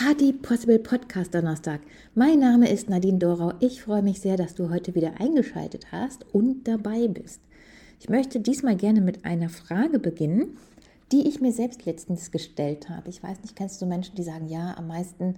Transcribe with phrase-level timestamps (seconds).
[0.00, 1.80] Party Possible Podcast Donnerstag.
[2.14, 3.54] Mein Name ist Nadine Dorau.
[3.58, 7.40] Ich freue mich sehr, dass du heute wieder eingeschaltet hast und dabei bist.
[7.98, 10.56] Ich möchte diesmal gerne mit einer Frage beginnen,
[11.10, 13.08] die ich mir selbst letztens gestellt habe.
[13.08, 15.34] Ich weiß nicht, kennst du Menschen, die sagen, ja, am meisten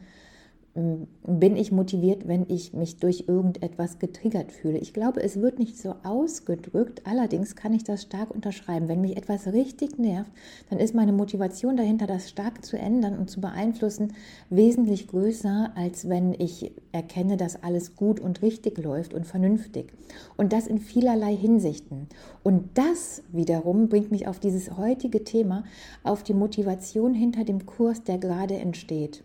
[0.74, 4.78] bin ich motiviert, wenn ich mich durch irgendetwas getriggert fühle.
[4.78, 8.86] Ich glaube, es wird nicht so ausgedrückt, allerdings kann ich das stark unterschreiben.
[8.86, 10.30] Wenn mich etwas richtig nervt,
[10.68, 14.12] dann ist meine Motivation dahinter, das stark zu ändern und zu beeinflussen,
[14.48, 19.92] wesentlich größer, als wenn ich erkenne, dass alles gut und richtig läuft und vernünftig.
[20.36, 22.06] Und das in vielerlei Hinsichten.
[22.44, 25.64] Und das wiederum bringt mich auf dieses heutige Thema,
[26.04, 29.24] auf die Motivation hinter dem Kurs, der gerade entsteht.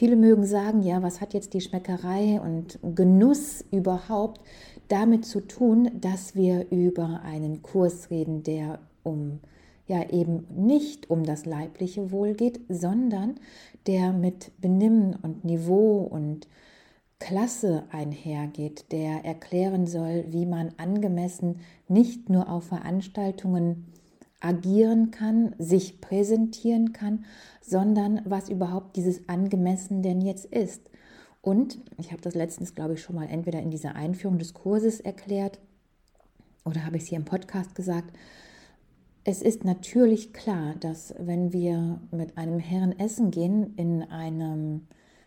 [0.00, 4.40] Viele mögen sagen, ja, was hat jetzt die Schmeckerei und Genuss überhaupt
[4.88, 9.40] damit zu tun, dass wir über einen Kurs reden, der um
[9.86, 13.34] ja eben nicht um das leibliche Wohl geht, sondern
[13.86, 16.48] der mit Benimm und Niveau und
[17.18, 23.92] Klasse einhergeht, der erklären soll, wie man angemessen nicht nur auf Veranstaltungen
[24.40, 27.24] agieren kann, sich präsentieren kann,
[27.60, 30.90] sondern was überhaupt dieses angemessen denn jetzt ist.
[31.42, 35.00] Und ich habe das letztens, glaube ich, schon mal entweder in dieser Einführung des Kurses
[35.00, 35.58] erklärt
[36.64, 38.14] oder habe ich es hier im Podcast gesagt.
[39.24, 44.86] Es ist natürlich klar, dass wenn wir mit einem Herrn essen gehen in einem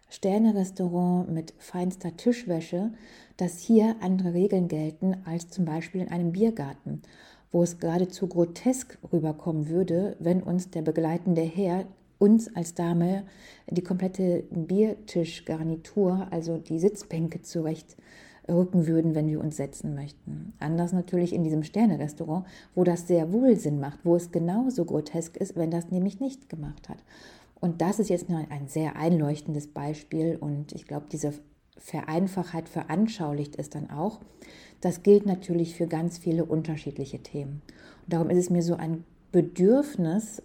[0.09, 2.91] Sternerestaurant mit feinster Tischwäsche,
[3.37, 7.01] dass hier andere Regeln gelten als zum Beispiel in einem Biergarten
[7.53, 11.85] wo es geradezu grotesk rüberkommen würde, wenn uns der begleitende Herr
[12.17, 13.23] uns als Dame
[13.69, 17.95] die komplette Biertischgarnitur, also die Sitzbänke zurecht
[18.49, 20.53] rücken würden, wenn wir uns setzen möchten.
[20.59, 22.45] Anders natürlich in diesem Sternerestaurant,
[22.75, 26.49] wo das sehr wohl Sinn macht, wo es genauso grotesk ist, wenn das nämlich nicht
[26.49, 26.97] gemacht hat.
[27.59, 31.33] Und das ist jetzt ein sehr einleuchtendes Beispiel und ich glaube, diese
[31.77, 34.19] Vereinfachheit veranschaulicht es dann auch,
[34.81, 37.61] das gilt natürlich für ganz viele unterschiedliche Themen.
[38.03, 40.41] Und darum ist es mir so ein Bedürfnis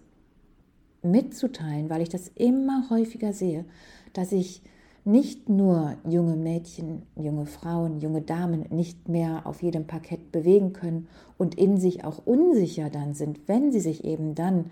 [1.03, 3.65] mitzuteilen, weil ich das immer häufiger sehe,
[4.13, 4.63] dass ich
[5.05, 11.09] nicht nur junge Mädchen, junge Frauen, junge Damen nicht mehr auf jedem Parkett bewegen können
[11.39, 14.71] und in sich auch unsicher dann sind, wenn sie sich eben dann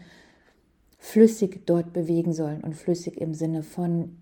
[0.98, 4.18] flüssig dort bewegen sollen und flüssig im Sinne von,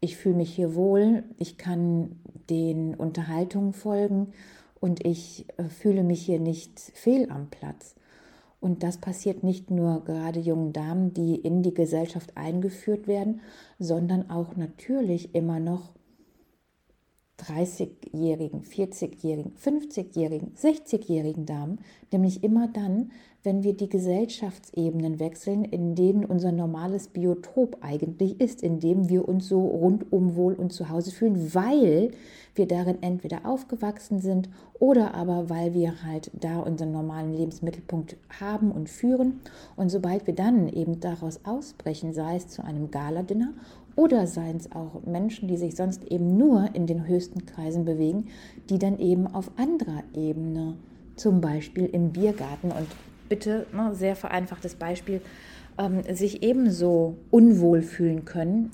[0.00, 2.16] ich fühle mich hier wohl, ich kann
[2.50, 4.32] den Unterhaltungen folgen
[4.80, 7.94] und ich äh, fühle mich hier nicht fehl am Platz.
[8.60, 13.40] Und das passiert nicht nur gerade jungen Damen, die in die Gesellschaft eingeführt werden,
[13.78, 15.92] sondern auch natürlich immer noch
[17.38, 21.78] 30-jährigen, 40-jährigen, 50-jährigen, 60-jährigen Damen,
[22.10, 23.10] nämlich immer dann,
[23.42, 29.28] wenn wir die Gesellschaftsebenen wechseln, in denen unser normales Biotop eigentlich ist, in dem wir
[29.28, 32.10] uns so rundum wohl und zu Hause fühlen, weil
[32.56, 34.48] wir darin entweder aufgewachsen sind
[34.80, 39.40] oder aber weil wir halt da unseren normalen Lebensmittelpunkt haben und führen.
[39.76, 43.52] Und sobald wir dann eben daraus ausbrechen, sei es zu einem Galadinner
[43.96, 48.28] oder seien es auch Menschen, die sich sonst eben nur in den höchsten Kreisen bewegen,
[48.70, 50.76] die dann eben auf anderer Ebene,
[51.16, 52.86] zum Beispiel im Biergarten und
[53.28, 55.22] bitte, ne, sehr vereinfachtes Beispiel,
[55.78, 58.70] ähm, sich ebenso unwohl fühlen können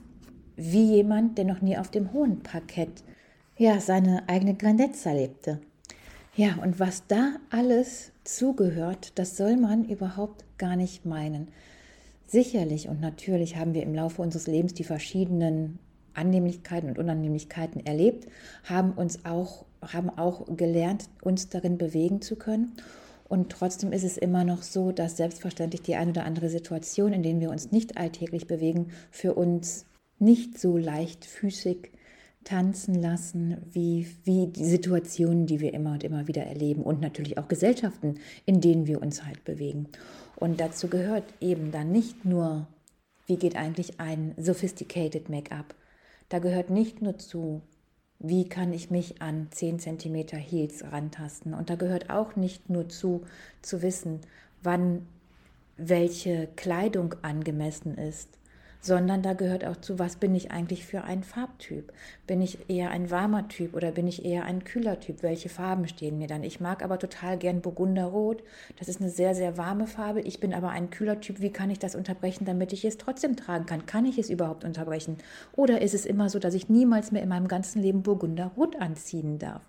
[0.57, 3.03] wie jemand, der noch nie auf dem hohen Parkett
[3.57, 5.61] ja, seine eigene Grandezza lebte.
[6.35, 11.49] Ja, und was da alles zugehört, das soll man überhaupt gar nicht meinen.
[12.33, 15.79] Sicherlich und natürlich haben wir im Laufe unseres Lebens die verschiedenen
[16.15, 18.27] Annehmlichkeiten und Unannehmlichkeiten erlebt,
[18.65, 22.73] haben uns auch, haben auch gelernt, uns darin bewegen zu können.
[23.29, 27.23] Und trotzdem ist es immer noch so, dass selbstverständlich die eine oder andere Situation, in
[27.23, 29.85] der wir uns nicht alltäglich bewegen, für uns
[30.19, 31.93] nicht so leichtfüßig
[32.45, 37.39] tanzen lassen, wie, wie die Situationen, die wir immer und immer wieder erleben und natürlich
[37.39, 38.17] auch Gesellschaften,
[38.47, 39.89] in denen wir uns halt bewegen.
[40.37, 42.67] Und dazu gehört eben dann nicht nur,
[43.27, 45.75] wie geht eigentlich ein sophisticated Make-up.
[46.29, 47.63] Da gehört nicht nur zu,
[48.19, 51.55] wie kann ich mich an 10 cm Heels rantasten.
[51.55, 53.23] Und da gehört auch nicht nur zu,
[53.63, 54.21] zu wissen,
[54.63, 55.07] wann
[55.77, 58.39] welche Kleidung angemessen ist,
[58.83, 61.93] sondern da gehört auch zu, was bin ich eigentlich für ein Farbtyp?
[62.27, 65.23] Bin ich eher ein warmer Typ oder bin ich eher ein kühler Typ?
[65.23, 66.43] Welche Farben stehen mir dann?
[66.43, 68.43] Ich mag aber total gern Burgunderrot.
[68.79, 70.21] Das ist eine sehr, sehr warme Farbe.
[70.23, 71.41] Ich bin aber ein kühler Typ.
[71.41, 73.87] Wie kann ich das unterbrechen, damit ich es trotzdem tragen kann?
[73.87, 75.17] Kann ich es überhaupt unterbrechen?
[75.55, 79.39] Oder ist es immer so, dass ich niemals mehr in meinem ganzen Leben Burgunderrot anziehen
[79.39, 79.63] darf?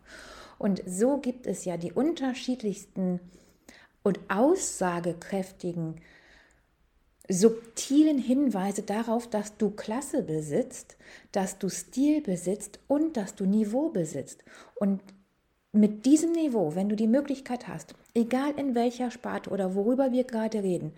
[0.57, 3.19] Und so gibt es ja die unterschiedlichsten
[4.01, 5.95] und aussagekräftigen
[7.29, 10.97] subtilen Hinweise darauf, dass du Klasse besitzt,
[11.31, 14.43] dass du Stil besitzt und dass du Niveau besitzt.
[14.75, 15.01] Und
[15.71, 20.23] mit diesem Niveau, wenn du die Möglichkeit hast, egal in welcher Sparte oder worüber wir
[20.23, 20.93] gerade reden,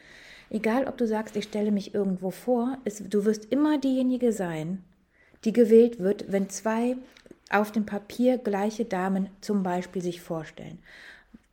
[0.50, 4.83] egal ob du sagst, ich stelle mich irgendwo vor, es, du wirst immer diejenige sein,
[5.45, 6.98] die gewählt wird, wenn zwei
[7.50, 10.80] auf dem Papier gleiche Damen zum Beispiel sich vorstellen.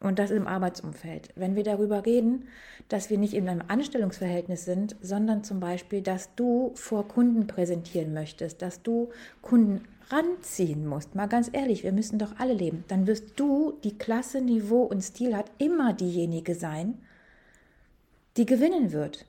[0.02, 1.28] Und das im Arbeitsumfeld.
[1.36, 2.48] Wenn wir darüber reden,
[2.88, 8.12] dass wir nicht in einem Anstellungsverhältnis sind, sondern zum Beispiel, dass du vor Kunden präsentieren
[8.12, 9.10] möchtest, dass du
[9.42, 13.96] Kunden ranziehen musst, mal ganz ehrlich, wir müssen doch alle leben, dann wirst du, die
[13.96, 16.98] Klasse, Niveau und Stil hat, immer diejenige sein,
[18.36, 19.24] die gewinnen wird.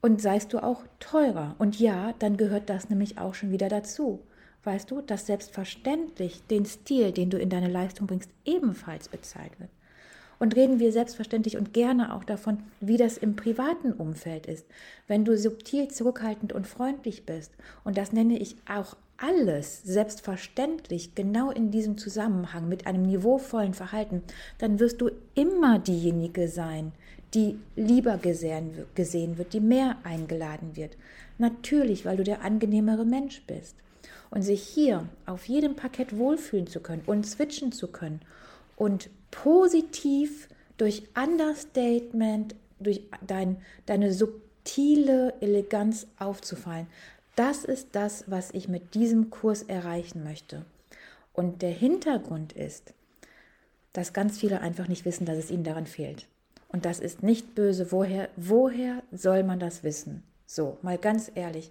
[0.00, 1.56] Und seist du auch teurer.
[1.58, 4.20] Und ja, dann gehört das nämlich auch schon wieder dazu.
[4.62, 9.70] Weißt du, dass selbstverständlich den Stil, den du in deine Leistung bringst, ebenfalls bezahlt wird.
[10.38, 14.66] Und reden wir selbstverständlich und gerne auch davon, wie das im privaten Umfeld ist.
[15.06, 17.52] Wenn du subtil, zurückhaltend und freundlich bist,
[17.84, 24.22] und das nenne ich auch alles selbstverständlich genau in diesem Zusammenhang mit einem niveauvollen Verhalten,
[24.58, 26.92] dann wirst du immer diejenige sein,
[27.34, 30.96] die lieber gesehen, gesehen wird, die mehr eingeladen wird.
[31.38, 33.76] Natürlich, weil du der angenehmere Mensch bist.
[34.30, 38.20] Und sich hier auf jedem Parkett wohlfühlen zu können und switchen zu können
[38.76, 43.56] und positiv durch Understatement, durch dein,
[43.86, 46.86] deine subtile Eleganz aufzufallen.
[47.34, 50.64] Das ist das, was ich mit diesem Kurs erreichen möchte.
[51.32, 52.94] Und der Hintergrund ist,
[53.92, 56.26] dass ganz viele einfach nicht wissen, dass es ihnen daran fehlt.
[56.68, 57.92] Und das ist nicht böse.
[57.92, 60.22] Woher, woher soll man das wissen?
[60.46, 61.70] So, mal ganz ehrlich,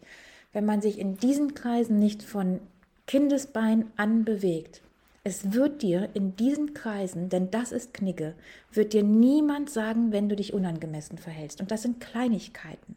[0.54, 2.60] wenn man sich in diesen Kreisen nicht von
[3.08, 4.82] Kindesbein an bewegt,
[5.26, 8.36] es wird dir in diesen Kreisen, denn das ist Knigge,
[8.72, 11.60] wird dir niemand sagen, wenn du dich unangemessen verhältst.
[11.60, 12.96] Und das sind Kleinigkeiten.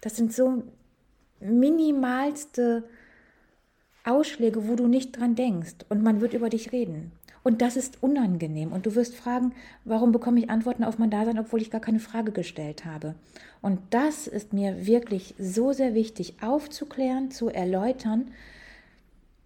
[0.00, 0.62] Das sind so
[1.38, 2.84] minimalste
[4.02, 7.12] Ausschläge, wo du nicht dran denkst und man wird über dich reden.
[7.42, 8.72] Und das ist unangenehm.
[8.72, 9.52] Und du wirst fragen,
[9.84, 13.14] warum bekomme ich Antworten auf mein Dasein, obwohl ich gar keine Frage gestellt habe.
[13.60, 18.30] Und das ist mir wirklich so sehr wichtig, aufzuklären, zu erläutern.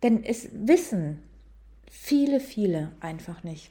[0.05, 1.19] Denn es wissen
[1.97, 3.71] Viele, viele einfach nicht.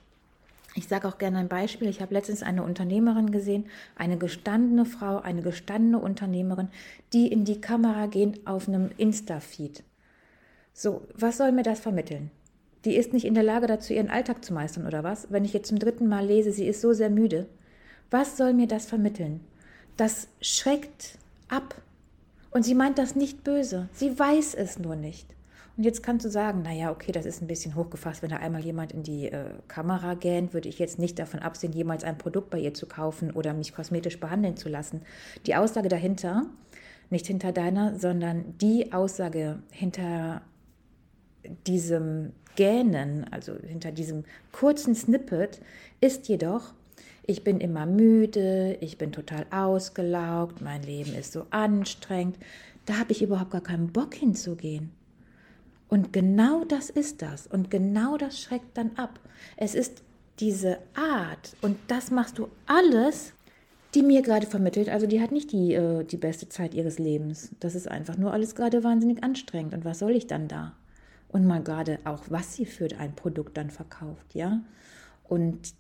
[0.74, 1.88] Ich sage auch gerne ein Beispiel.
[1.88, 3.66] Ich habe letztens eine Unternehmerin gesehen,
[3.96, 6.70] eine gestandene Frau, eine gestandene Unternehmerin,
[7.12, 9.84] die in die Kamera gehen auf einem Insta-Feed.
[10.74, 12.32] So, was soll mir das vermitteln?
[12.86, 15.32] Die ist nicht in der Lage dazu, ihren Alltag zu meistern oder was?
[15.32, 17.46] Wenn ich jetzt zum dritten Mal lese, sie ist so sehr müde.
[18.10, 19.42] Was soll mir das vermitteln?
[19.96, 21.20] Das schreckt
[21.50, 21.76] ab.
[22.50, 23.90] Und sie meint das nicht böse.
[23.94, 25.28] Sie weiß es nur nicht.
[25.76, 28.64] Und jetzt kannst du sagen, naja, okay, das ist ein bisschen hochgefasst, wenn da einmal
[28.64, 32.52] jemand in die äh, Kamera gähnt, würde ich jetzt nicht davon absehen, jemals ein Produkt
[32.52, 35.02] bei ihr zu kaufen oder mich kosmetisch behandeln zu lassen.
[35.48, 36.46] Die Aussage dahinter,
[37.10, 40.44] nicht hinter deiner, sondern die Aussage hinter
[41.66, 45.60] diesem Gähnen, also hinter diesem kurzen Snippet,
[46.02, 46.74] ist jedoch,
[47.26, 52.38] ich bin immer müde, ich bin total ausgelaugt, mein Leben ist so anstrengend,
[52.86, 54.92] da habe ich überhaupt gar keinen Bock hinzugehen.
[55.94, 57.46] Und genau das ist das.
[57.46, 59.20] Und genau das schreckt dann ab.
[59.58, 60.02] Es ist
[60.40, 63.34] diese Art, und das machst du alles,
[63.94, 64.90] die mir gerade vermittelt.
[64.90, 67.52] Also die hat nicht die, äh, die beste Zeit ihres Lebens.
[67.60, 69.76] Das ist einfach nur alles gerade wahnsinnig anstrengend.
[69.76, 70.74] Und was soll ich dann da?
[71.28, 74.62] Und mal gerade auch, was sie für ein Produkt dann verkauft, ja?
[75.26, 75.76] Und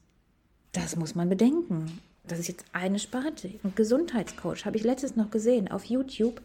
[0.73, 1.99] das muss man bedenken.
[2.27, 3.49] Das ist jetzt eine Sparte.
[3.63, 6.39] Ein Gesundheitscoach habe ich letztes noch gesehen auf YouTube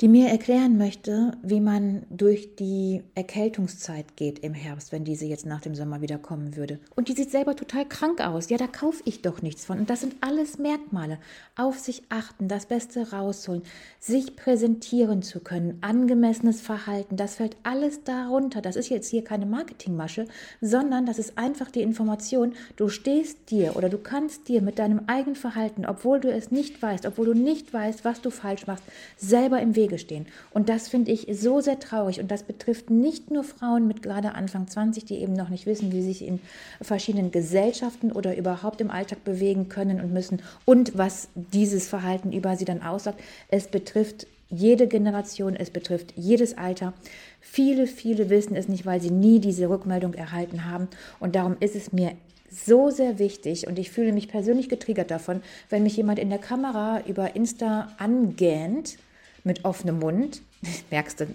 [0.00, 5.46] die mir erklären möchte, wie man durch die Erkältungszeit geht im Herbst, wenn diese jetzt
[5.46, 6.78] nach dem Sommer wieder kommen würde.
[6.94, 8.50] Und die sieht selber total krank aus.
[8.50, 9.78] Ja, da kaufe ich doch nichts von.
[9.78, 11.18] Und das sind alles Merkmale.
[11.56, 13.62] Auf sich achten, das Beste rausholen,
[13.98, 18.60] sich präsentieren zu können, angemessenes Verhalten, das fällt alles darunter.
[18.60, 20.26] Das ist jetzt hier keine Marketingmasche,
[20.60, 25.02] sondern das ist einfach die Information, du stehst dir oder du kannst dir mit deinem
[25.06, 28.84] eigenen Verhalten, obwohl du es nicht weißt, obwohl du nicht weißt, was du falsch machst,
[29.16, 30.26] selber im Weg Wege stehen.
[30.52, 32.20] Und das finde ich so sehr traurig.
[32.20, 35.92] Und das betrifft nicht nur Frauen mit gerade Anfang 20, die eben noch nicht wissen,
[35.92, 36.40] wie sie sich in
[36.80, 42.56] verschiedenen Gesellschaften oder überhaupt im Alltag bewegen können und müssen und was dieses Verhalten über
[42.56, 43.20] sie dann aussagt.
[43.48, 46.92] Es betrifft jede Generation, es betrifft jedes Alter.
[47.40, 50.88] Viele, viele wissen es nicht, weil sie nie diese Rückmeldung erhalten haben.
[51.18, 52.12] Und darum ist es mir
[52.48, 56.38] so sehr wichtig und ich fühle mich persönlich getriggert davon, wenn mich jemand in der
[56.38, 58.98] Kamera über Insta angähnt
[59.46, 60.42] mit offenem Mund,
[60.90, 61.26] merkst du,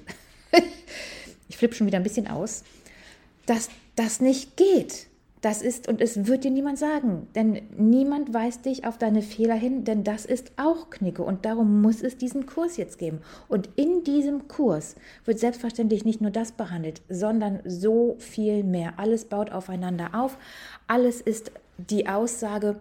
[1.50, 2.64] ich flippe schon wieder ein bisschen aus,
[3.46, 5.08] dass das nicht geht.
[5.42, 9.56] Das ist, und es wird dir niemand sagen, denn niemand weist dich auf deine Fehler
[9.56, 13.22] hin, denn das ist auch Knicke und darum muss es diesen Kurs jetzt geben.
[13.48, 19.00] Und in diesem Kurs wird selbstverständlich nicht nur das behandelt, sondern so viel mehr.
[19.00, 20.38] Alles baut aufeinander auf,
[20.86, 22.80] alles ist die Aussage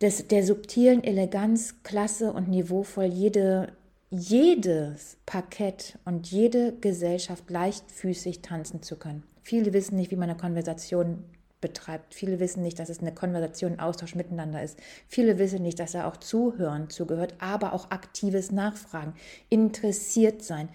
[0.00, 3.06] des, der subtilen Eleganz, Klasse und niveauvoll.
[3.06, 3.72] Jede,
[4.10, 9.24] jedes Parkett und jede Gesellschaft leichtfüßig tanzen zu können.
[9.42, 11.24] Viele wissen nicht, wie man eine Konversation
[11.60, 12.14] betreibt.
[12.14, 14.78] Viele wissen nicht, dass es eine Konversation, Austausch miteinander ist.
[15.08, 19.14] Viele wissen nicht, dass da auch Zuhören zugehört, aber auch aktives Nachfragen,
[19.48, 20.68] interessiert sein.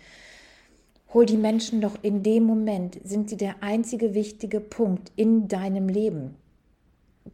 [1.13, 5.89] Hol die Menschen doch in dem Moment, sind sie der einzige wichtige Punkt in deinem
[5.89, 6.35] Leben.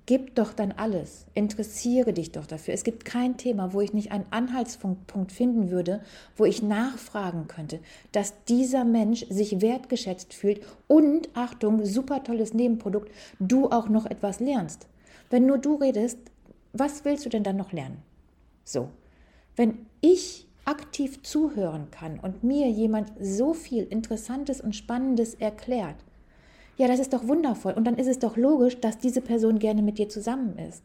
[0.05, 2.73] Gib doch dann alles, interessiere dich doch dafür.
[2.73, 6.01] Es gibt kein Thema, wo ich nicht einen Anhaltspunkt finden würde,
[6.35, 7.79] wo ich nachfragen könnte,
[8.11, 14.39] dass dieser Mensch sich wertgeschätzt fühlt und, Achtung, super tolles Nebenprodukt, du auch noch etwas
[14.39, 14.87] lernst.
[15.29, 16.19] Wenn nur du redest,
[16.73, 18.01] was willst du denn dann noch lernen?
[18.63, 18.89] So,
[19.55, 25.95] wenn ich aktiv zuhören kann und mir jemand so viel Interessantes und Spannendes erklärt,
[26.77, 27.73] ja, das ist doch wundervoll.
[27.73, 30.83] Und dann ist es doch logisch, dass diese Person gerne mit dir zusammen ist.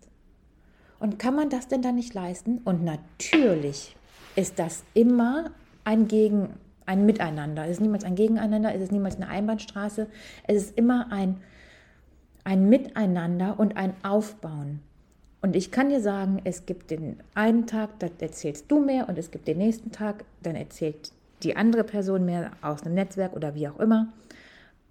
[0.98, 2.58] Und kann man das denn dann nicht leisten?
[2.64, 3.96] Und natürlich
[4.36, 5.50] ist das immer
[5.84, 6.50] ein Gegen,
[6.86, 7.64] ein Miteinander.
[7.64, 10.06] Es ist niemals ein Gegeneinander, es ist niemals eine Einbahnstraße.
[10.46, 11.38] Es ist immer ein,
[12.44, 14.80] ein Miteinander und ein Aufbauen.
[15.42, 19.18] Und ich kann dir sagen, es gibt den einen Tag, da erzählst du mehr und
[19.18, 23.54] es gibt den nächsten Tag, dann erzählt die andere Person mehr aus einem Netzwerk oder
[23.54, 24.12] wie auch immer.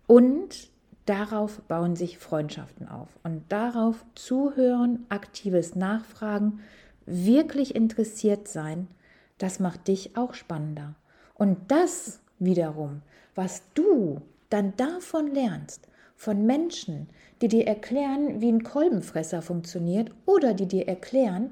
[0.07, 0.71] Und
[1.05, 3.09] Darauf bauen sich Freundschaften auf.
[3.23, 6.59] Und darauf zuhören, aktives Nachfragen,
[7.05, 8.87] wirklich interessiert sein,
[9.37, 10.95] das macht dich auch spannender.
[11.33, 13.01] Und das wiederum,
[13.35, 17.07] was du dann davon lernst, von Menschen,
[17.41, 21.51] die dir erklären, wie ein Kolbenfresser funktioniert oder die dir erklären,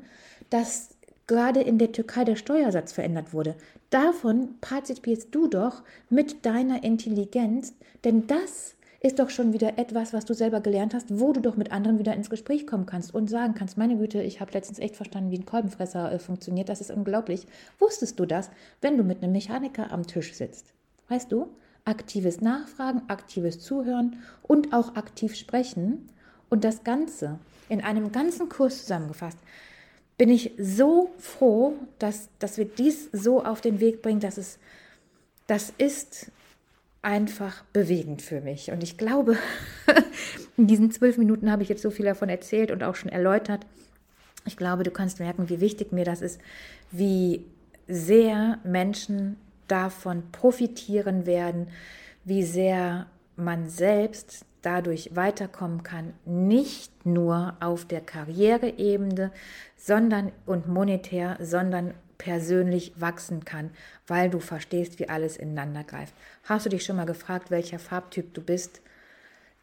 [0.49, 0.89] dass
[1.25, 3.55] gerade in der Türkei der Steuersatz verändert wurde.
[3.89, 7.73] Davon partizipierst du doch mit deiner Intelligenz,
[8.03, 8.75] denn das
[9.07, 11.97] ist doch schon wieder etwas, was du selber gelernt hast, wo du doch mit anderen
[11.97, 15.31] wieder ins Gespräch kommen kannst und sagen kannst, meine Güte, ich habe letztens echt verstanden,
[15.31, 17.47] wie ein Kolbenfresser äh, funktioniert, das ist unglaublich.
[17.79, 18.49] Wusstest du das,
[18.81, 20.73] wenn du mit einem Mechaniker am Tisch sitzt?
[21.09, 21.47] Weißt du,
[21.85, 26.09] aktives Nachfragen, aktives Zuhören und auch aktiv sprechen
[26.49, 29.39] und das Ganze in einem ganzen Kurs zusammengefasst.
[30.17, 34.59] Bin ich so froh, dass, dass wir dies so auf den Weg bringen, dass es
[35.47, 36.29] das ist
[37.07, 38.69] einfach bewegend für mich.
[38.69, 39.37] Und ich glaube,
[40.57, 43.65] in diesen zwölf Minuten habe ich jetzt so viel davon erzählt und auch schon erläutert.
[44.45, 46.41] Ich glaube, du kannst merken, wie wichtig mir das ist,
[46.91, 47.45] wie
[47.87, 49.37] sehr Menschen
[49.69, 51.69] davon profitieren werden,
[52.25, 53.05] wie sehr
[53.37, 59.31] man selbst dadurch weiterkommen kann, nicht nur auf der Karriereebene,
[59.77, 63.71] sondern und monetär, sondern persönlich wachsen kann,
[64.07, 66.13] weil du verstehst, wie alles ineinander greift.
[66.43, 68.81] Hast du dich schon mal gefragt, welcher Farbtyp du bist?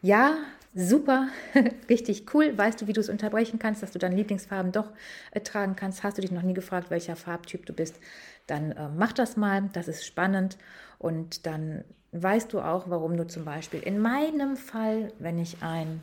[0.01, 0.37] Ja,
[0.73, 1.29] super,
[1.89, 2.57] richtig cool.
[2.57, 4.91] Weißt du, wie du es unterbrechen kannst, dass du deine Lieblingsfarben doch
[5.31, 6.03] äh, tragen kannst?
[6.03, 7.99] Hast du dich noch nie gefragt, welcher Farbtyp du bist?
[8.47, 10.57] Dann äh, mach das mal, das ist spannend
[10.99, 16.01] und dann weißt du auch, warum du zum Beispiel in meinem Fall, wenn ich ein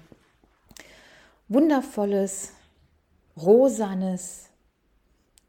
[1.49, 2.53] wundervolles,
[3.37, 4.49] rosanes,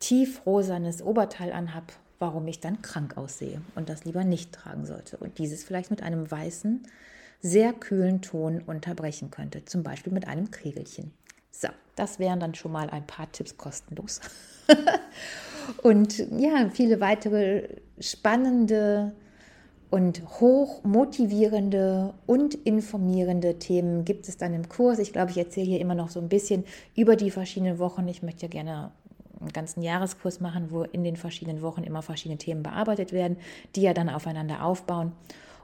[0.04, 5.38] tiefrosanes Oberteil anhab, warum ich dann krank aussehe und das lieber nicht tragen sollte und
[5.38, 6.84] dieses vielleicht mit einem weißen,
[7.40, 11.12] sehr kühlen Ton unterbrechen könnte, zum Beispiel mit einem Kriegelchen.
[11.52, 14.20] So, das wären dann schon mal ein paar Tipps kostenlos.
[15.84, 19.14] und ja, viele weitere spannende
[19.90, 25.00] und hoch motivierende und informierende Themen gibt es dann im Kurs.
[25.00, 28.06] Ich glaube, ich erzähle hier immer noch so ein bisschen über die verschiedenen Wochen.
[28.10, 28.92] Ich möchte ja gerne
[29.44, 33.38] einen ganzen Jahreskurs machen, wo in den verschiedenen Wochen immer verschiedene Themen bearbeitet werden,
[33.76, 35.14] die ja dann aufeinander aufbauen.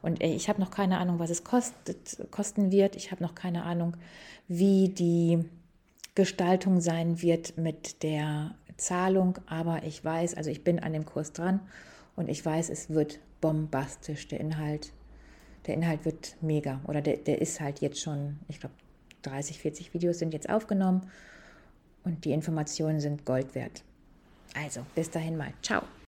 [0.02, 2.96] Und ich habe noch keine Ahnung, was es kostet, kosten wird.
[2.96, 3.98] Ich habe noch keine Ahnung,
[4.48, 5.44] wie die
[6.16, 9.38] Gestaltung sein wird mit der Zahlung.
[9.48, 11.60] Aber ich weiß, also ich bin an dem Kurs dran
[12.16, 14.28] und ich weiß, es wird bombastisch.
[14.30, 14.94] Der Inhalt,
[15.68, 16.80] der Inhalt wird mega.
[16.88, 18.76] Oder der, der ist halt jetzt schon, ich glaube,
[19.24, 21.10] 30, 40 Videos sind jetzt aufgenommen
[22.10, 23.84] und die Informationen sind Gold wert.
[24.56, 25.54] Also, bis dahin mal.
[25.62, 25.84] Ciao.